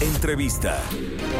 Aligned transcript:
Entrevista. 0.00 0.76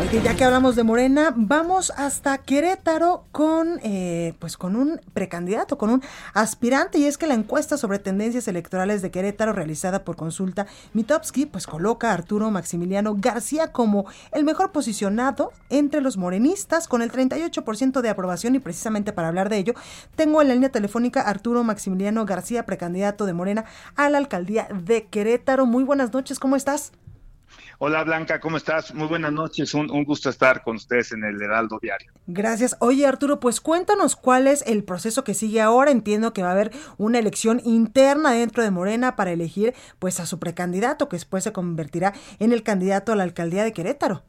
Oye, 0.00 0.22
ya 0.22 0.36
que 0.36 0.44
hablamos 0.44 0.76
de 0.76 0.84
Morena, 0.84 1.32
vamos 1.36 1.92
hasta 1.96 2.38
Querétaro 2.38 3.24
con, 3.32 3.80
eh, 3.82 4.34
pues 4.38 4.56
con 4.56 4.76
un 4.76 5.00
precandidato, 5.12 5.76
con 5.76 5.90
un 5.90 6.02
aspirante, 6.34 6.98
y 6.98 7.06
es 7.06 7.18
que 7.18 7.26
la 7.26 7.34
encuesta 7.34 7.76
sobre 7.76 7.98
tendencias 7.98 8.46
electorales 8.46 9.02
de 9.02 9.10
Querétaro 9.10 9.52
realizada 9.52 10.04
por 10.04 10.16
consulta 10.16 10.66
Mitowski, 10.92 11.46
pues 11.46 11.66
coloca 11.66 12.10
a 12.10 12.14
Arturo 12.14 12.50
Maximiliano 12.50 13.16
García 13.18 13.72
como 13.72 14.06
el 14.32 14.44
mejor 14.44 14.70
posicionado 14.70 15.52
entre 15.68 16.00
los 16.00 16.16
morenistas, 16.16 16.86
con 16.86 17.02
el 17.02 17.10
38% 17.10 18.00
de 18.02 18.08
aprobación, 18.08 18.54
y 18.54 18.60
precisamente 18.60 19.12
para 19.12 19.28
hablar 19.28 19.48
de 19.48 19.58
ello, 19.58 19.74
tengo 20.14 20.40
en 20.40 20.48
la 20.48 20.54
línea 20.54 20.70
telefónica 20.70 21.22
Arturo 21.22 21.64
Maximiliano 21.64 22.24
García, 22.24 22.66
precandidato 22.66 23.26
de 23.26 23.32
Morena 23.32 23.64
a 23.96 24.08
la 24.10 24.18
alcaldía 24.18 24.68
de 24.72 25.06
Querétaro. 25.06 25.66
Muy 25.66 25.82
buenas 25.82 26.12
noches, 26.12 26.38
¿cómo 26.38 26.54
estás? 26.56 26.92
Hola 27.78 28.04
Blanca, 28.04 28.38
¿cómo 28.40 28.56
estás? 28.56 28.94
Muy 28.94 29.08
buenas 29.08 29.32
noches, 29.32 29.74
un, 29.74 29.90
un, 29.90 30.04
gusto 30.04 30.30
estar 30.30 30.62
con 30.62 30.76
ustedes 30.76 31.12
en 31.12 31.24
el 31.24 31.40
Heraldo 31.42 31.78
Diario. 31.82 32.12
Gracias. 32.26 32.76
Oye 32.78 33.06
Arturo, 33.06 33.40
pues 33.40 33.60
cuéntanos 33.60 34.14
cuál 34.16 34.46
es 34.46 34.62
el 34.66 34.84
proceso 34.84 35.24
que 35.24 35.34
sigue 35.34 35.60
ahora. 35.60 35.90
Entiendo 35.90 36.32
que 36.32 36.42
va 36.42 36.50
a 36.50 36.52
haber 36.52 36.70
una 36.98 37.18
elección 37.18 37.60
interna 37.64 38.32
dentro 38.32 38.62
de 38.62 38.70
Morena 38.70 39.16
para 39.16 39.32
elegir 39.32 39.74
pues 39.98 40.20
a 40.20 40.26
su 40.26 40.38
precandidato, 40.38 41.08
que 41.08 41.16
después 41.16 41.42
se 41.44 41.52
convertirá 41.52 42.14
en 42.38 42.52
el 42.52 42.62
candidato 42.62 43.12
a 43.12 43.16
la 43.16 43.24
alcaldía 43.24 43.64
de 43.64 43.72
Querétaro. 43.72 44.22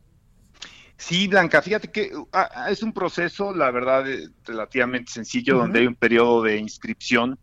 Sí, 0.98 1.28
Blanca, 1.28 1.62
fíjate 1.62 1.92
que 1.92 2.16
uh, 2.16 2.28
es 2.70 2.82
un 2.82 2.94
proceso, 2.94 3.54
la 3.54 3.70
verdad, 3.70 4.10
eh, 4.10 4.30
relativamente 4.46 5.12
sencillo, 5.12 5.56
uh 5.56 5.58
-huh. 5.58 5.62
donde 5.64 5.80
hay 5.80 5.88
un 5.88 5.96
periodo 5.96 6.44
de 6.44 6.58
inscripción 6.58 7.38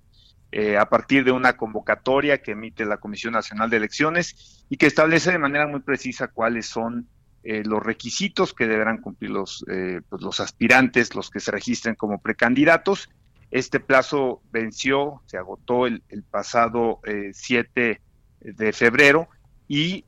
eh, 0.53 0.77
a 0.77 0.89
partir 0.89 1.25
de 1.25 1.33
una 1.33 1.57
convocatoria 1.57 2.43
que 2.43 2.53
emite 2.53 2.85
la 2.85 2.99
Comisión 2.99 3.33
Nacional 3.33 3.71
de 3.71 3.79
Elecciones 3.79 4.67
y 4.69 4.77
que 4.77 4.87
establece 4.87 5.33
de 5.33 5.39
manera 5.39 5.67
muy 5.67 5.81
precisa 5.81 6.29
cuáles 6.29 6.67
son 6.67 7.09
eh, 7.43 7.63
los 7.65 7.83
requisitos 7.83 8.55
que 8.55 8.67
deberán 8.67 8.99
cumplir 8.99 9.31
los, 9.31 9.65
eh, 9.69 10.01
pues 10.09 10.23
los 10.23 10.41
aspirantes, 10.41 11.15
los 11.15 11.31
que 11.31 11.41
se 11.41 11.51
registren 11.51 11.95
como 11.95 12.21
precandidatos. 12.21 13.09
Este 13.51 13.81
plazo 13.81 14.43
venció, 14.53 15.23
se 15.27 15.39
agotó 15.39 15.87
el, 15.87 16.03
pasado 16.31 17.01
7 17.33 18.01
de 18.41 18.73
febrero 18.73 19.29
y 19.69 20.07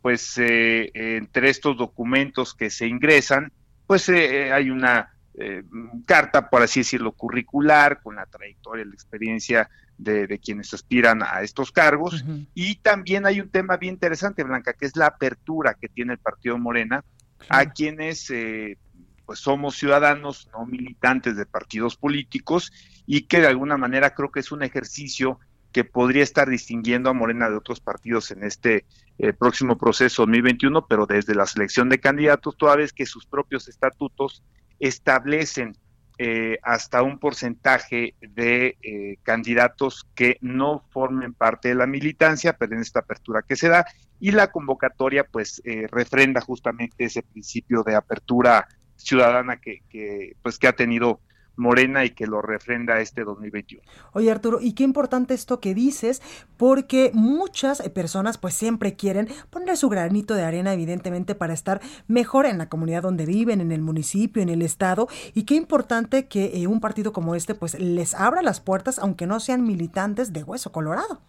pues 0.00 0.38
entre 0.38 1.50
estos 1.50 1.76
documentos 1.76 2.54
que 2.54 2.70
se 2.70 2.86
ingresan, 2.86 3.52
pues 3.86 4.08
hay 4.08 4.70
una 4.70 5.10
eh, 5.38 5.62
carta, 6.06 6.48
por 6.48 6.62
así 6.62 6.80
decirlo, 6.80 7.12
curricular, 7.12 8.00
con 8.00 8.16
la 8.16 8.24
trayectoria, 8.24 8.86
la 8.86 8.94
experiencia 8.94 9.68
de, 9.98 10.26
de 10.26 10.38
quienes 10.38 10.72
aspiran 10.74 11.22
a 11.22 11.42
estos 11.42 11.72
cargos. 11.72 12.22
Uh 12.22 12.26
-huh. 12.26 12.46
Y 12.54 12.76
también 12.76 13.26
hay 13.26 13.40
un 13.40 13.48
tema 13.48 13.76
bien 13.76 13.94
interesante, 13.94 14.44
Blanca, 14.44 14.72
que 14.72 14.86
es 14.86 14.96
la 14.96 15.06
apertura 15.06 15.74
que 15.74 15.88
tiene 15.88 16.14
el 16.14 16.18
Partido 16.18 16.58
Morena 16.58 17.04
claro. 17.38 17.70
a 17.70 17.72
quienes 17.72 18.30
eh, 18.30 18.78
pues 19.24 19.40
somos 19.40 19.76
ciudadanos, 19.76 20.48
no 20.52 20.64
militantes 20.66 21.36
de 21.36 21.46
partidos 21.46 21.96
políticos, 21.96 22.72
y 23.06 23.22
que 23.22 23.40
de 23.40 23.48
alguna 23.48 23.76
manera 23.76 24.14
creo 24.14 24.30
que 24.30 24.40
es 24.40 24.52
un 24.52 24.62
ejercicio 24.62 25.40
que 25.72 25.84
podría 25.84 26.22
estar 26.22 26.48
distinguiendo 26.48 27.10
a 27.10 27.12
Morena 27.12 27.50
de 27.50 27.56
otros 27.56 27.80
partidos 27.80 28.30
en 28.30 28.44
este 28.44 28.86
eh, 29.18 29.32
próximo 29.32 29.76
proceso 29.76 30.22
2021, 30.22 30.86
pero 30.86 31.06
desde 31.06 31.34
la 31.34 31.44
selección 31.44 31.88
de 31.88 32.00
candidatos, 32.00 32.56
toda 32.56 32.76
vez 32.76 32.92
que 32.92 33.04
sus 33.04 33.26
propios 33.26 33.68
estatutos 33.68 34.42
establecen 34.78 35.76
eh, 36.18 36.58
hasta 36.62 37.02
un 37.02 37.18
porcentaje 37.18 38.14
de 38.20 38.78
eh, 38.82 39.18
candidatos 39.22 40.06
que 40.14 40.38
no 40.40 40.82
formen 40.90 41.34
parte 41.34 41.68
de 41.68 41.74
la 41.74 41.86
militancia, 41.86 42.54
pero 42.54 42.74
en 42.74 42.80
esta 42.80 43.00
apertura 43.00 43.42
que 43.46 43.56
se 43.56 43.68
da, 43.68 43.86
y 44.18 44.30
la 44.30 44.50
convocatoria 44.50 45.24
pues 45.24 45.60
eh, 45.64 45.86
refrenda 45.90 46.40
justamente 46.40 47.04
ese 47.04 47.22
principio 47.22 47.82
de 47.82 47.94
apertura 47.96 48.66
ciudadana 48.96 49.58
que, 49.58 49.82
que, 49.90 50.36
pues 50.42 50.58
que 50.58 50.68
ha 50.68 50.72
tenido 50.72 51.20
Morena 51.56 52.04
y 52.04 52.10
que 52.10 52.26
lo 52.26 52.42
refrenda 52.42 53.00
este 53.00 53.24
2021. 53.24 53.82
Oye 54.12 54.30
Arturo, 54.30 54.60
y 54.60 54.72
qué 54.72 54.84
importante 54.84 55.34
esto 55.34 55.60
que 55.60 55.74
dices, 55.74 56.22
porque 56.56 57.10
muchas 57.14 57.82
personas 57.90 58.38
pues 58.38 58.54
siempre 58.54 58.94
quieren 58.94 59.28
poner 59.50 59.76
su 59.76 59.88
granito 59.88 60.34
de 60.34 60.44
arena 60.44 60.72
evidentemente 60.72 61.34
para 61.34 61.54
estar 61.54 61.80
mejor 62.08 62.46
en 62.46 62.58
la 62.58 62.68
comunidad 62.68 63.02
donde 63.02 63.26
viven, 63.26 63.60
en 63.60 63.72
el 63.72 63.80
municipio, 63.80 64.42
en 64.42 64.48
el 64.48 64.62
estado, 64.62 65.08
y 65.34 65.44
qué 65.44 65.54
importante 65.54 66.26
que 66.26 66.52
eh, 66.54 66.66
un 66.66 66.80
partido 66.80 67.12
como 67.12 67.34
este 67.34 67.54
pues 67.54 67.78
les 67.78 68.14
abra 68.14 68.42
las 68.42 68.60
puertas 68.60 68.98
aunque 68.98 69.26
no 69.26 69.40
sean 69.40 69.64
militantes 69.64 70.32
de 70.32 70.42
hueso 70.42 70.72
colorado. 70.72 71.20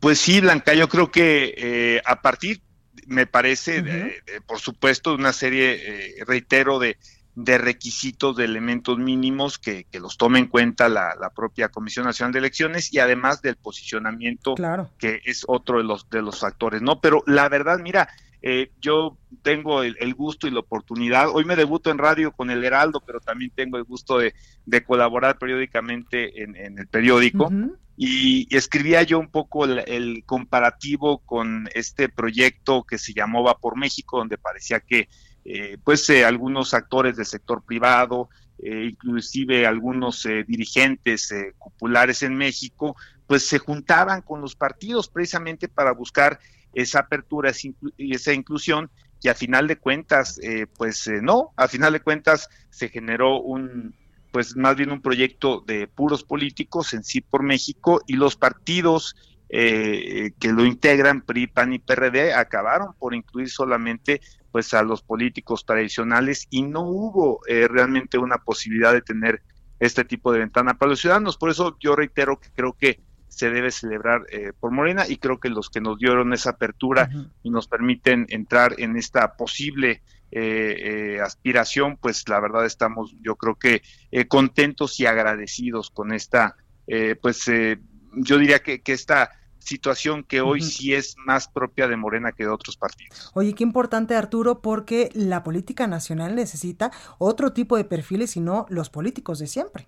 Pues 0.00 0.18
sí, 0.18 0.40
Blanca, 0.40 0.74
yo 0.74 0.88
creo 0.88 1.10
que 1.10 1.54
eh, 1.56 2.02
a 2.04 2.22
partir, 2.22 2.60
me 3.06 3.26
parece, 3.26 3.80
uh 3.80 3.82
-huh. 3.82 3.84
de, 3.84 4.32
de, 4.32 4.40
por 4.46 4.58
supuesto, 4.58 5.10
de 5.10 5.16
una 5.16 5.32
serie, 5.32 6.18
eh, 6.18 6.24
reitero, 6.26 6.78
de 6.78 6.96
de 7.34 7.56
requisitos, 7.56 8.36
de 8.36 8.44
elementos 8.44 8.98
mínimos 8.98 9.58
que, 9.58 9.84
que 9.84 10.00
los 10.00 10.18
tome 10.18 10.38
en 10.38 10.48
cuenta 10.48 10.88
la, 10.88 11.14
la, 11.18 11.30
propia 11.30 11.70
Comisión 11.70 12.04
Nacional 12.04 12.32
de 12.32 12.40
Elecciones 12.40 12.92
y 12.92 12.98
además 12.98 13.40
del 13.40 13.56
posicionamiento, 13.56 14.54
claro. 14.54 14.90
que 14.98 15.20
es 15.24 15.44
otro 15.48 15.78
de 15.78 15.84
los, 15.84 16.10
de 16.10 16.20
los 16.20 16.40
factores, 16.40 16.82
¿no? 16.82 17.00
Pero 17.00 17.22
la 17.26 17.48
verdad, 17.48 17.78
mira, 17.78 18.08
eh, 18.42 18.70
yo 18.80 19.16
tengo 19.42 19.82
el, 19.82 19.96
el, 20.00 20.14
gusto 20.14 20.46
y 20.46 20.50
la 20.50 20.60
oportunidad, 20.60 21.28
hoy 21.32 21.44
me 21.44 21.56
debuto 21.56 21.90
en 21.90 21.98
radio 21.98 22.32
con 22.32 22.50
el 22.50 22.64
Heraldo, 22.64 23.00
pero 23.06 23.20
también 23.20 23.50
tengo 23.54 23.78
el 23.78 23.84
gusto 23.84 24.18
de, 24.18 24.34
de 24.66 24.84
colaborar 24.84 25.38
periódicamente 25.38 26.42
en, 26.42 26.56
en 26.56 26.78
el 26.78 26.86
periódico. 26.88 27.44
Uh 27.46 27.50
-huh. 27.50 27.76
Y, 27.96 28.48
y, 28.50 28.56
escribía 28.56 29.02
yo 29.04 29.18
un 29.18 29.28
poco 29.28 29.64
el, 29.64 29.84
el, 29.86 30.24
comparativo 30.26 31.18
con 31.18 31.68
este 31.74 32.08
proyecto 32.08 32.82
que 32.82 32.98
se 32.98 33.12
llamó 33.12 33.44
Va 33.44 33.58
por 33.58 33.78
México, 33.78 34.18
donde 34.18 34.38
parecía 34.38 34.80
que 34.80 35.08
eh, 35.44 35.76
pues 35.82 36.08
eh, 36.10 36.24
algunos 36.24 36.74
actores 36.74 37.16
del 37.16 37.26
sector 37.26 37.62
privado, 37.62 38.28
eh, 38.58 38.88
inclusive 38.90 39.66
algunos 39.66 40.24
eh, 40.26 40.44
dirigentes 40.46 41.34
populares 41.58 42.22
en 42.22 42.36
México, 42.36 42.96
pues 43.26 43.46
se 43.46 43.58
juntaban 43.58 44.22
con 44.22 44.40
los 44.40 44.54
partidos 44.54 45.08
precisamente 45.08 45.68
para 45.68 45.92
buscar 45.92 46.38
esa 46.74 47.00
apertura 47.00 47.52
y 47.96 48.14
esa 48.14 48.32
inclusión 48.32 48.90
y 49.20 49.28
a 49.28 49.34
final 49.34 49.68
de 49.68 49.76
cuentas, 49.76 50.40
pues 50.76 51.08
no, 51.22 51.52
a 51.56 51.68
final 51.68 51.92
de 51.92 52.00
cuentas 52.00 52.48
se 52.70 52.88
generó 52.88 53.40
un, 53.40 53.94
pues 54.32 54.56
más 54.56 54.74
bien 54.74 54.90
un 54.90 55.00
proyecto 55.00 55.62
de 55.64 55.86
puros 55.86 56.24
políticos 56.24 56.92
en 56.94 57.04
sí 57.04 57.20
por 57.20 57.44
México 57.44 58.00
y 58.06 58.14
los 58.14 58.34
partidos 58.34 59.14
eh, 59.54 60.32
que 60.40 60.50
lo 60.50 60.64
integran, 60.64 61.20
PRI, 61.20 61.46
PAN 61.46 61.74
y 61.74 61.78
PRD, 61.78 62.32
acabaron 62.32 62.94
por 62.98 63.14
incluir 63.14 63.50
solamente 63.50 64.22
pues 64.52 64.74
a 64.74 64.82
los 64.82 65.02
políticos 65.02 65.64
tradicionales 65.66 66.46
y 66.50 66.62
no 66.62 66.82
hubo 66.82 67.40
eh, 67.48 67.66
realmente 67.68 68.18
una 68.18 68.38
posibilidad 68.38 68.92
de 68.92 69.02
tener 69.02 69.42
este 69.80 70.04
tipo 70.04 70.32
de 70.32 70.38
ventana 70.38 70.74
para 70.74 70.90
los 70.90 71.00
ciudadanos. 71.00 71.36
Por 71.36 71.50
eso 71.50 71.76
yo 71.80 71.96
reitero 71.96 72.38
que 72.38 72.50
creo 72.54 72.74
que 72.74 73.00
se 73.28 73.50
debe 73.50 73.70
celebrar 73.70 74.26
eh, 74.30 74.52
por 74.60 74.70
Morena 74.70 75.08
y 75.08 75.16
creo 75.16 75.40
que 75.40 75.48
los 75.48 75.70
que 75.70 75.80
nos 75.80 75.98
dieron 75.98 76.34
esa 76.34 76.50
apertura 76.50 77.08
uh 77.10 77.16
-huh. 77.16 77.30
y 77.42 77.50
nos 77.50 77.66
permiten 77.66 78.26
entrar 78.28 78.74
en 78.76 78.96
esta 78.96 79.36
posible 79.36 80.02
eh, 80.30 81.16
eh, 81.16 81.20
aspiración, 81.20 81.96
pues 81.96 82.28
la 82.28 82.40
verdad 82.40 82.64
estamos 82.64 83.14
yo 83.22 83.36
creo 83.36 83.56
que 83.56 83.82
eh, 84.10 84.26
contentos 84.28 85.00
y 85.00 85.06
agradecidos 85.06 85.90
con 85.90 86.12
esta, 86.12 86.56
eh, 86.86 87.16
pues 87.20 87.48
eh, 87.48 87.78
yo 88.14 88.38
diría 88.38 88.60
que, 88.60 88.82
que 88.82 88.92
esta 88.92 89.30
situación 89.64 90.24
que 90.24 90.40
hoy 90.40 90.60
uh 90.60 90.64
-huh. 90.64 90.70
sí 90.70 90.94
es 90.94 91.14
más 91.24 91.48
propia 91.48 91.88
de 91.88 91.96
Morena 91.96 92.32
que 92.32 92.44
de 92.44 92.50
otros 92.50 92.76
partidos. 92.76 93.30
Oye, 93.34 93.54
qué 93.54 93.62
importante 93.62 94.14
Arturo, 94.14 94.60
porque 94.60 95.10
la 95.14 95.42
política 95.42 95.86
nacional 95.86 96.34
necesita 96.34 96.90
otro 97.18 97.52
tipo 97.52 97.76
de 97.76 97.84
perfiles 97.84 98.36
y 98.36 98.40
no 98.40 98.66
los 98.68 98.90
políticos 98.90 99.38
de 99.38 99.46
siempre. 99.46 99.86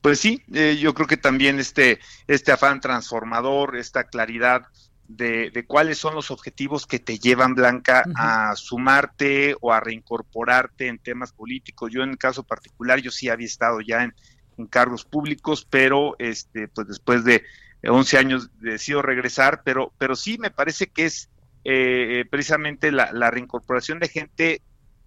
Pues 0.00 0.18
sí, 0.18 0.42
eh, 0.52 0.76
yo 0.80 0.94
creo 0.94 1.06
que 1.06 1.16
también 1.16 1.60
este, 1.60 2.00
este 2.26 2.52
afán 2.52 2.80
transformador, 2.80 3.76
esta 3.76 4.04
claridad 4.04 4.62
de, 5.06 5.50
de, 5.50 5.66
cuáles 5.66 5.98
son 5.98 6.14
los 6.14 6.30
objetivos 6.30 6.86
que 6.86 6.98
te 6.98 7.18
llevan, 7.18 7.54
Blanca, 7.54 8.02
uh 8.06 8.10
-huh. 8.10 8.50
a 8.52 8.56
sumarte 8.56 9.54
o 9.60 9.72
a 9.72 9.80
reincorporarte 9.80 10.88
en 10.88 10.98
temas 10.98 11.32
políticos. 11.32 11.90
Yo 11.92 12.02
en 12.02 12.10
el 12.10 12.18
caso 12.18 12.42
particular, 12.42 13.00
yo 13.00 13.10
sí 13.10 13.28
había 13.28 13.46
estado 13.46 13.80
ya 13.80 14.04
en, 14.04 14.14
en 14.58 14.66
cargos 14.66 15.04
públicos, 15.04 15.66
pero 15.68 16.16
este, 16.18 16.68
pues 16.68 16.88
después 16.88 17.24
de 17.24 17.42
11 17.84 18.18
años 18.18 18.50
decido 18.60 19.02
regresar, 19.02 19.62
pero, 19.64 19.92
pero 19.98 20.14
sí 20.16 20.38
me 20.38 20.50
parece 20.50 20.88
que 20.88 21.06
es 21.06 21.30
eh, 21.64 22.24
precisamente 22.30 22.90
la, 22.92 23.12
la, 23.12 23.30
reincorporación 23.30 23.98
de 24.00 24.08
gente, 24.08 24.62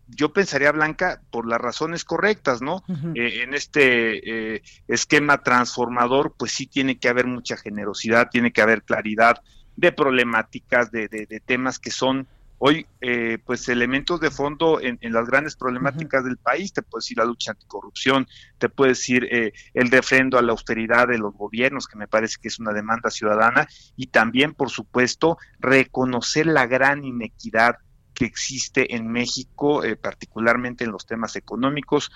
yo 0.07 0.31
pensaría, 0.33 0.71
Blanca, 0.71 1.21
por 1.31 1.47
las 1.47 1.59
razones 1.59 2.05
correctas, 2.05 2.61
¿no? 2.61 2.83
Eh, 3.15 3.43
en 3.43 3.53
este 3.53 4.55
eh, 4.55 4.61
esquema 4.87 5.41
transformador, 5.41 6.35
pues 6.37 6.51
sí 6.51 6.67
tiene 6.67 6.97
que 6.97 7.09
haber 7.09 7.27
mucha 7.27 7.57
generosidad, 7.57 8.29
tiene 8.29 8.51
que 8.51 8.61
haber 8.61 8.83
claridad 8.83 9.41
de 9.75 9.91
problemáticas, 9.91 10.91
de, 10.91 11.07
de, 11.07 11.25
de 11.25 11.39
temas 11.39 11.79
que 11.79 11.91
son 11.91 12.27
hoy 12.67 12.87
eh, 12.99 13.37
pues 13.45 13.69
elementos 13.69 14.19
de 14.19 14.31
fondo 14.31 14.81
en, 14.81 14.97
las 15.13 15.27
grandes 15.27 15.55
problemáticas 15.55 16.23
del 16.23 16.37
país, 16.37 16.73
te 16.73 16.81
puedes 16.81 17.05
decir 17.05 17.19
la 17.19 17.25
lucha 17.25 17.51
anticorrupción, 17.51 18.27
te 18.57 18.69
puedes 18.69 18.97
decir 18.97 19.27
eh, 19.31 19.53
el 19.75 19.91
refrendo 19.91 20.39
a 20.39 20.41
la 20.41 20.51
austeridad 20.51 21.07
de 21.07 21.19
los 21.19 21.35
gobiernos, 21.35 21.85
que 21.85 21.99
me 21.99 22.07
parece 22.07 22.37
que 22.41 22.47
es 22.47 22.57
una 22.57 22.73
demanda 22.73 23.11
ciudadana, 23.11 23.67
y 23.95 24.07
también, 24.07 24.55
por 24.55 24.71
supuesto, 24.71 25.37
reconocer 25.59 26.47
la 26.47 26.65
gran 26.65 27.03
inequidad 27.03 27.75
que 28.15 28.25
existe 28.25 28.95
en 28.95 29.11
México, 29.11 29.83
eh, 29.83 29.95
particularmente 29.95 30.85
en 30.85 30.91
los 30.91 31.05
temas 31.05 31.35
económicos, 31.35 32.11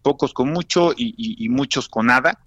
pocos 0.00 0.32
con 0.32 0.52
mucho 0.52 0.92
y, 0.96 1.48
muchos 1.48 1.88
con 1.88 2.06
nada. 2.06 2.38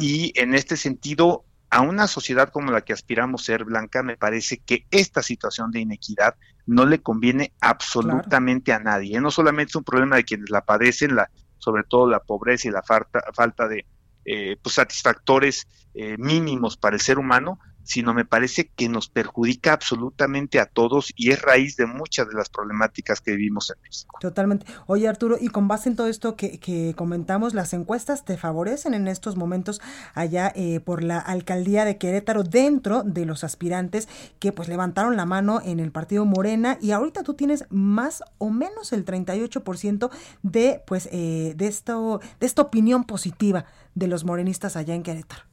Y 0.00 0.32
en 0.34 0.54
este 0.54 0.76
sentido, 0.76 1.44
a 1.70 1.82
una 1.82 2.08
sociedad 2.08 2.50
como 2.50 2.72
la 2.72 2.82
que 2.82 2.92
aspiramos 2.92 3.44
ser, 3.44 3.64
Blanca, 3.64 4.02
me 4.02 4.16
parece 4.16 4.58
que 4.58 4.86
esta 4.90 5.22
situación 5.22 5.70
de 5.70 5.80
inequidad 5.80 6.34
no 6.66 6.84
le 6.84 7.00
conviene 7.00 7.52
absolutamente 7.60 8.72
a 8.72 8.80
nadie. 8.80 9.20
No 9.20 9.30
solamente 9.30 9.70
es 9.70 9.76
un 9.76 9.84
problema 9.84 10.16
de 10.16 10.24
quienes 10.24 10.50
la 10.50 10.64
padecen, 10.64 11.14
la, 11.14 11.30
sobre 11.58 11.84
todo 11.84 12.08
la 12.08 12.20
pobreza 12.20 12.68
y 12.68 12.72
la 12.72 12.82
falta, 12.82 13.22
falta 13.34 13.68
de 13.68 13.86
eh, 14.24 14.56
pues, 14.60 14.74
satisfactores 14.74 15.66
eh, 15.94 16.16
mínimos 16.18 16.76
para 16.76 16.96
el 16.96 17.00
ser 17.00 17.18
humano, 17.18 17.58
sino 17.82 18.14
me 18.14 18.24
parece 18.24 18.68
que 18.68 18.88
nos 18.88 19.08
perjudica 19.08 19.72
absolutamente 19.72 20.60
a 20.60 20.66
todos 20.66 21.12
y 21.16 21.30
es 21.30 21.42
raíz 21.42 21.76
de 21.76 21.86
muchas 21.86 22.28
de 22.28 22.34
las 22.34 22.48
problemáticas 22.48 23.20
que 23.20 23.32
vivimos 23.32 23.70
en 23.70 23.82
México. 23.82 24.18
Totalmente. 24.20 24.66
Oye 24.86 25.08
Arturo, 25.08 25.36
y 25.40 25.48
con 25.48 25.68
base 25.68 25.88
en 25.88 25.96
todo 25.96 26.06
esto 26.06 26.36
que, 26.36 26.58
que 26.58 26.94
comentamos, 26.96 27.54
¿las 27.54 27.72
encuestas 27.72 28.24
te 28.24 28.36
favorecen 28.36 28.94
en 28.94 29.08
estos 29.08 29.36
momentos 29.36 29.80
allá 30.14 30.52
eh, 30.54 30.80
por 30.80 31.02
la 31.02 31.18
alcaldía 31.18 31.84
de 31.84 31.98
Querétaro 31.98 32.42
dentro 32.42 33.02
de 33.02 33.24
los 33.24 33.44
aspirantes 33.44 34.08
que 34.38 34.52
pues 34.52 34.68
levantaron 34.68 35.16
la 35.16 35.26
mano 35.26 35.60
en 35.64 35.80
el 35.80 35.92
partido 35.92 36.24
Morena 36.24 36.78
y 36.80 36.92
ahorita 36.92 37.22
tú 37.22 37.34
tienes 37.34 37.64
más 37.70 38.22
o 38.38 38.50
menos 38.50 38.92
el 38.92 39.04
38% 39.04 40.10
de 40.42 40.82
pues 40.86 41.08
eh, 41.12 41.54
de 41.56 41.66
esto 41.66 42.20
de 42.38 42.46
esta 42.46 42.62
opinión 42.62 43.04
positiva 43.04 43.66
de 43.94 44.06
los 44.06 44.24
morenistas 44.24 44.76
allá 44.76 44.94
en 44.94 45.02
Querétaro? 45.02 45.50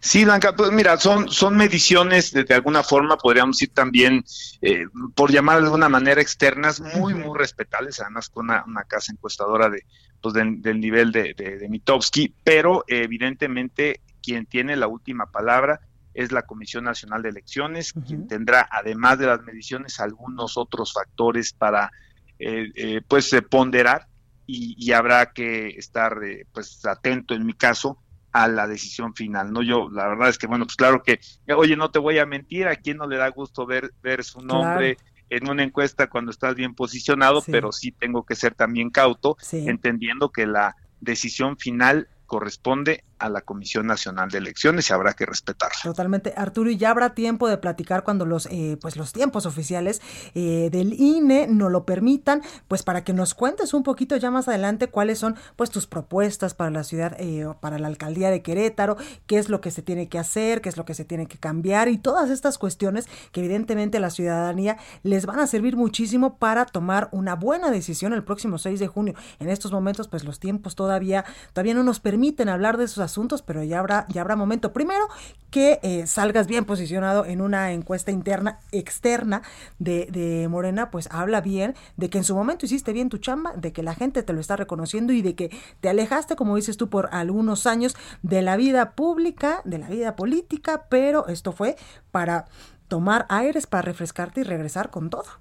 Sí, 0.00 0.24
Blanca, 0.24 0.54
pues 0.54 0.70
mira, 0.72 0.96
son, 0.98 1.28
son 1.28 1.56
mediciones 1.56 2.32
de, 2.32 2.54
alguna 2.54 2.82
forma, 2.82 3.16
podríamos 3.16 3.56
decir 3.56 3.74
también, 3.74 4.24
eh, 4.62 4.84
por 5.14 5.30
llamar 5.30 5.58
de 5.58 5.66
alguna 5.66 5.88
manera, 5.88 6.20
externas, 6.20 6.80
muy, 6.80 7.14
muy 7.14 7.38
respetables, 7.38 8.00
además 8.00 8.28
con 8.28 8.46
una, 8.46 8.84
casa 8.88 9.12
encuestadora 9.12 9.68
de, 9.68 9.84
pues 10.20 10.34
del 10.34 10.80
nivel 10.80 11.12
de, 11.12 11.34
de, 11.34 11.68
Mitowski, 11.68 12.34
pero 12.44 12.84
evidentemente 12.88 14.00
quien 14.22 14.46
tiene 14.46 14.76
la 14.76 14.86
última 14.86 15.26
palabra 15.26 15.80
es 16.12 16.32
la 16.32 16.42
Comisión 16.42 16.84
Nacional 16.84 17.22
de 17.22 17.28
Elecciones, 17.28 17.92
quien 17.92 18.26
tendrá, 18.26 18.68
además 18.70 19.18
de 19.18 19.26
las 19.26 19.42
mediciones, 19.42 20.00
algunos 20.00 20.56
otros 20.56 20.92
factores 20.92 21.52
para, 21.52 21.90
eh, 22.38 22.70
eh, 22.74 23.00
pues, 23.06 23.30
ponderar 23.48 24.08
y, 24.46 24.74
y, 24.76 24.92
habrá 24.92 25.32
que 25.32 25.68
estar, 25.68 26.18
pues, 26.52 26.84
atento 26.84 27.34
en 27.34 27.46
mi 27.46 27.54
caso 27.54 27.98
a 28.32 28.48
la 28.48 28.66
decisión 28.66 29.14
final, 29.14 29.52
¿no? 29.52 29.62
Yo, 29.62 29.88
la 29.90 30.08
verdad 30.08 30.28
es 30.28 30.38
que, 30.38 30.46
bueno, 30.46 30.64
pues 30.64 30.76
claro 30.76 31.02
que, 31.02 31.20
oye, 31.54 31.76
no 31.76 31.90
te 31.90 31.98
voy 31.98 32.18
a 32.18 32.26
mentir, 32.26 32.68
a 32.68 32.76
quién 32.76 32.98
no 32.98 33.06
le 33.06 33.16
da 33.16 33.28
gusto 33.28 33.66
ver, 33.66 33.92
ver 34.02 34.24
su 34.24 34.40
nombre 34.40 34.96
en 35.28 35.48
una 35.48 35.62
encuesta 35.62 36.08
cuando 36.08 36.30
estás 36.30 36.54
bien 36.54 36.74
posicionado, 36.74 37.42
pero 37.42 37.72
sí 37.72 37.92
tengo 37.92 38.24
que 38.24 38.34
ser 38.34 38.54
también 38.54 38.90
cauto, 38.90 39.36
entendiendo 39.52 40.30
que 40.30 40.46
la 40.46 40.76
decisión 41.00 41.56
final 41.56 42.08
corresponde 42.26 43.04
a 43.20 43.28
la 43.28 43.42
Comisión 43.42 43.86
Nacional 43.86 44.30
de 44.30 44.38
Elecciones 44.38 44.90
y 44.90 44.92
habrá 44.92 45.12
que 45.12 45.26
respetarla. 45.26 45.76
Totalmente, 45.82 46.32
Arturo, 46.36 46.70
y 46.70 46.76
ya 46.76 46.90
habrá 46.90 47.14
tiempo 47.14 47.48
de 47.48 47.58
platicar 47.58 48.02
cuando 48.02 48.26
los, 48.26 48.46
eh, 48.46 48.78
pues 48.80 48.96
los 48.96 49.12
tiempos 49.12 49.46
oficiales 49.46 50.00
eh, 50.34 50.68
del 50.72 50.94
INE 50.94 51.46
nos 51.46 51.70
lo 51.70 51.84
permitan, 51.84 52.42
pues 52.66 52.82
para 52.82 53.04
que 53.04 53.12
nos 53.12 53.34
cuentes 53.34 53.74
un 53.74 53.82
poquito 53.82 54.16
ya 54.16 54.30
más 54.30 54.48
adelante 54.48 54.88
cuáles 54.88 55.18
son 55.18 55.36
pues 55.56 55.70
tus 55.70 55.86
propuestas 55.86 56.54
para 56.54 56.70
la 56.70 56.84
ciudad, 56.84 57.16
eh, 57.18 57.46
para 57.60 57.78
la 57.78 57.88
alcaldía 57.88 58.30
de 58.30 58.42
Querétaro, 58.42 58.96
qué 59.26 59.38
es 59.38 59.48
lo 59.48 59.60
que 59.60 59.70
se 59.70 59.82
tiene 59.82 60.08
que 60.08 60.18
hacer, 60.18 60.60
qué 60.60 60.68
es 60.68 60.76
lo 60.76 60.84
que 60.84 60.94
se 60.94 61.04
tiene 61.04 61.26
que 61.26 61.38
cambiar 61.38 61.88
y 61.88 61.98
todas 61.98 62.30
estas 62.30 62.58
cuestiones 62.58 63.06
que 63.32 63.40
evidentemente 63.40 63.98
a 63.98 64.00
la 64.00 64.10
ciudadanía 64.10 64.78
les 65.02 65.26
van 65.26 65.40
a 65.40 65.46
servir 65.46 65.76
muchísimo 65.76 66.38
para 66.38 66.64
tomar 66.66 67.08
una 67.12 67.34
buena 67.34 67.70
decisión 67.70 68.12
el 68.12 68.24
próximo 68.24 68.58
6 68.58 68.80
de 68.80 68.86
junio. 68.86 69.14
En 69.38 69.48
estos 69.48 69.72
momentos, 69.72 70.08
pues 70.08 70.24
los 70.24 70.40
tiempos 70.40 70.74
todavía, 70.74 71.24
todavía 71.52 71.74
no 71.74 71.82
nos 71.82 72.00
permiten 72.00 72.48
hablar 72.48 72.76
de 72.76 72.84
esos 72.84 72.98
asuntos, 73.10 73.42
pero 73.42 73.62
ya 73.62 73.78
habrá, 73.78 74.06
ya 74.08 74.20
habrá 74.20 74.36
momento. 74.36 74.72
Primero, 74.72 75.08
que 75.50 75.80
eh, 75.82 76.06
salgas 76.06 76.46
bien 76.46 76.64
posicionado 76.64 77.24
en 77.24 77.40
una 77.40 77.72
encuesta 77.72 78.10
interna, 78.10 78.60
externa 78.72 79.42
de, 79.78 80.06
de, 80.10 80.48
Morena, 80.48 80.90
pues 80.90 81.08
habla 81.10 81.40
bien 81.40 81.74
de 81.96 82.08
que 82.08 82.18
en 82.18 82.24
su 82.24 82.34
momento 82.34 82.66
hiciste 82.66 82.92
bien 82.92 83.08
tu 83.08 83.18
chamba, 83.18 83.52
de 83.56 83.72
que 83.72 83.82
la 83.82 83.94
gente 83.94 84.22
te 84.22 84.32
lo 84.32 84.40
está 84.40 84.56
reconociendo 84.56 85.12
y 85.12 85.22
de 85.22 85.34
que 85.34 85.50
te 85.80 85.88
alejaste, 85.88 86.36
como 86.36 86.56
dices 86.56 86.76
tú, 86.76 86.88
por 86.88 87.08
algunos 87.12 87.66
años 87.66 87.96
de 88.22 88.42
la 88.42 88.56
vida 88.56 88.92
pública, 88.92 89.62
de 89.64 89.78
la 89.78 89.88
vida 89.88 90.14
política, 90.16 90.86
pero 90.88 91.26
esto 91.26 91.52
fue 91.52 91.76
para 92.10 92.46
tomar 92.88 93.26
aires, 93.28 93.66
para 93.66 93.82
refrescarte 93.82 94.40
y 94.40 94.44
regresar 94.44 94.90
con 94.90 95.10
todo 95.10 95.39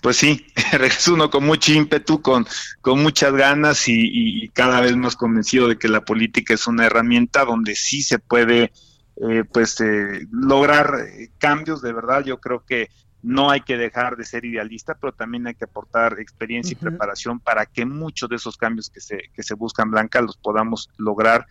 pues 0.00 0.16
sí, 0.16 0.46
regresa 0.72 1.12
uno 1.12 1.30
con 1.30 1.44
mucho 1.44 1.72
ímpetu, 1.72 2.22
con, 2.22 2.46
con 2.80 3.02
muchas 3.02 3.32
ganas 3.32 3.88
y, 3.88 4.48
cada 4.54 4.80
vez 4.80 4.96
más 4.96 5.16
convencido 5.16 5.68
de 5.68 5.78
que 5.78 5.88
la 5.88 6.04
política 6.04 6.54
es 6.54 6.66
una 6.66 6.86
herramienta 6.86 7.44
donde 7.44 7.74
sí 7.74 8.02
se 8.02 8.18
puede 8.18 8.72
eh, 9.16 9.44
pues 9.50 9.80
eh, 9.80 10.26
lograr 10.30 10.94
eh, 11.06 11.30
cambios 11.38 11.80
de 11.82 11.92
verdad. 11.92 12.24
Yo 12.24 12.38
creo 12.40 12.64
que 12.64 12.88
no 13.22 13.50
hay 13.50 13.60
que 13.60 13.76
dejar 13.76 14.16
de 14.16 14.24
ser 14.24 14.44
idealista, 14.44 14.96
pero 15.00 15.12
también 15.12 15.46
hay 15.46 15.54
que 15.54 15.64
aportar 15.64 16.18
experiencia 16.18 16.72
y 16.72 16.76
preparación 16.76 17.38
para 17.38 17.66
que 17.66 17.86
muchos 17.86 18.28
de 18.28 18.36
esos 18.36 18.56
cambios 18.56 18.90
que 18.90 19.00
se, 19.00 19.30
que 19.32 19.42
se 19.42 19.54
buscan, 19.54 19.90
Blanca, 19.90 20.20
los 20.20 20.36
podamos 20.36 20.90
lograr 20.96 21.46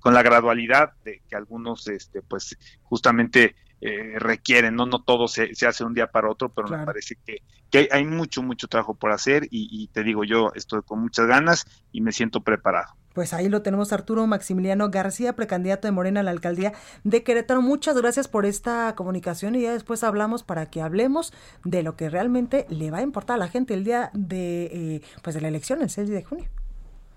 con 0.00 0.14
la 0.14 0.22
gradualidad 0.22 0.92
de 1.04 1.22
que 1.28 1.36
algunos, 1.36 1.88
este, 1.88 2.22
pues, 2.22 2.56
justamente 2.82 3.54
eh, 3.86 4.18
requieren, 4.18 4.76
¿no? 4.76 4.86
No 4.86 5.02
todo 5.02 5.28
se, 5.28 5.50
hace 5.68 5.84
un 5.84 5.92
día 5.92 6.06
para 6.06 6.30
otro, 6.30 6.48
pero 6.48 6.68
me 6.68 6.86
parece 6.86 7.16
que, 7.22 7.42
que, 7.70 7.86
hay 7.92 8.06
mucho, 8.06 8.42
mucho 8.42 8.66
trabajo 8.66 8.94
por 8.94 9.12
hacer 9.12 9.46
y, 9.50 9.88
te 9.88 10.02
digo, 10.02 10.24
yo 10.24 10.52
estoy 10.54 10.80
con 10.80 11.02
muchas 11.02 11.26
ganas 11.26 11.66
y 11.92 12.00
me 12.00 12.10
siento 12.10 12.40
preparado. 12.40 12.94
Pues 13.12 13.34
ahí 13.34 13.50
lo 13.50 13.60
tenemos, 13.60 13.92
Arturo 13.92 14.26
Maximiliano 14.26 14.88
García, 14.88 15.36
precandidato 15.36 15.86
de 15.86 15.92
Morena 15.92 16.20
a 16.20 16.22
la 16.22 16.30
alcaldía 16.30 16.72
de 17.02 17.22
Querétaro. 17.22 17.60
Muchas 17.60 17.94
gracias 17.94 18.26
por 18.26 18.46
esta 18.46 18.94
comunicación 18.94 19.54
y 19.54 19.60
ya 19.60 19.74
después 19.74 20.02
hablamos 20.02 20.44
para 20.44 20.70
que 20.70 20.80
hablemos 20.80 21.34
de 21.62 21.82
lo 21.82 21.94
que 21.94 22.08
realmente 22.08 22.64
le 22.70 22.90
va 22.90 22.98
a 22.98 23.02
importar 23.02 23.34
a 23.34 23.38
la 23.38 23.48
gente 23.48 23.74
el 23.74 23.84
día 23.84 24.10
de, 24.14 24.64
eh, 24.72 25.02
pues 25.22 25.34
de 25.34 25.42
la 25.42 25.48
elección, 25.48 25.82
el 25.82 25.90
6 25.90 26.08
de 26.08 26.24
junio. 26.24 26.48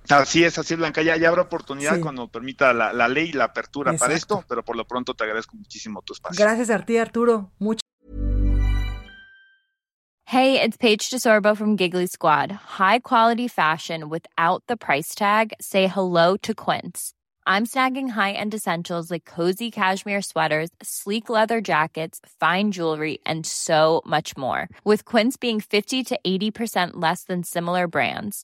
Así 0.10 0.44
es, 0.44 0.58
así 0.58 0.74
es, 0.74 0.80
Blanca. 0.80 1.02
Ya, 1.02 1.16
habrá 1.28 1.44
oportunidad 1.44 2.00
cuando 2.00 2.30
permita 2.30 2.74
la, 2.74 2.94
la, 2.94 3.08
ley 3.08 3.30
y 3.30 3.34
la 3.34 3.46
apertura 3.46 3.94
para 3.94 4.14
esto, 4.14 4.44
pero 4.48 4.64
por 4.64 4.76
lo 4.76 4.86
pronto 4.86 5.14
te 5.14 5.24
agradezco 5.24 5.56
muchísimo 5.58 6.02
tu 6.02 6.14
espacio. 6.14 6.44
Gracias 6.44 6.70
a 6.70 6.86
ti, 6.86 6.98
Arturo. 6.98 7.52
Mucho. 7.60 7.82
Hey, 10.26 10.62
it's 10.62 10.76
Paige 10.76 11.10
DeSorbo 11.10 11.56
from 11.56 11.78
Giggly 11.78 12.06
Squad. 12.08 12.52
High 12.52 13.00
quality 13.00 13.48
fashion 13.48 14.10
without 14.10 14.62
the 14.68 14.76
price 14.76 15.16
tag. 15.16 15.54
Say 15.62 15.88
hello 15.88 16.36
to 16.38 16.54
Quince. 16.54 17.14
I'm 17.46 17.66
snagging 17.66 18.10
high-end 18.10 18.54
essentials 18.54 19.10
like 19.10 19.24
cozy 19.24 19.72
cashmere 19.72 20.22
sweaters, 20.22 20.70
sleek 20.82 21.30
leather 21.30 21.62
jackets, 21.62 22.20
fine 22.42 22.74
jewelry, 22.74 23.20
and 23.26 23.46
so 23.46 24.02
much 24.06 24.36
more. 24.36 24.68
With 24.84 25.06
Quince 25.06 25.38
being 25.38 25.62
50 25.62 26.04
to 26.04 26.20
80% 26.28 26.96
less 26.96 27.24
than 27.24 27.44
similar 27.44 27.88
brands 27.88 28.44